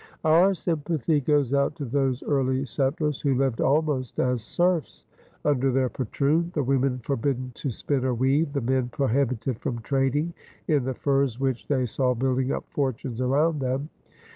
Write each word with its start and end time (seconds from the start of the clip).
Our 0.25 0.55
sympathy 0.55 1.19
goes 1.21 1.53
out 1.53 1.75
to 1.75 1.85
those 1.85 2.23
early 2.23 2.65
settlers 2.65 3.21
who 3.21 3.35
lived 3.35 3.61
almost 3.61 4.17
as 4.19 4.41
serfs 4.41 5.03
under 5.45 5.71
their 5.71 5.89
patroon, 5.89 6.49
the 6.55 6.63
women 6.63 6.97
forbidden 7.03 7.51
to 7.53 7.69
spin 7.69 8.03
or 8.03 8.15
weave, 8.15 8.53
the 8.53 8.61
men 8.61 8.89
prohibited 8.89 9.59
from 9.59 9.77
trading 9.83 10.33
in 10.67 10.85
the 10.85 10.95
furs 10.95 11.39
which 11.39 11.67
they 11.67 11.85
saw 11.85 12.15
building 12.15 12.51
up 12.51 12.63
fortunes 12.71 13.21
around 13.21 13.59
them. 13.59 13.89